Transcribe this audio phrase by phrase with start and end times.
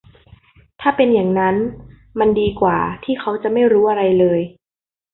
[0.81, 1.55] ถ้าเป็นอย่างนั้น
[2.19, 4.41] มันดีกว่าที่เขาจะไม่รู้อะไรเลย